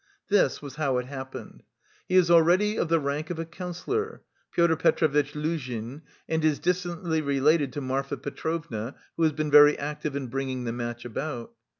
[0.29, 1.61] This was how it happened.
[2.09, 7.21] He is already of the rank of a counsellor, Pyotr Petrovitch Luzhin, and is distantly
[7.21, 11.53] related to Marfa Petrovna, who has been very active in bringing the match about.